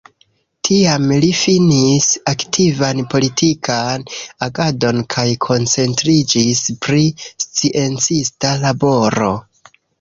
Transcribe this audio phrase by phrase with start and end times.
[0.67, 4.07] Tiam li finis aktivan politikan
[4.47, 7.05] agadon kaj koncentriĝis pri
[7.47, 9.33] sciencista laboro.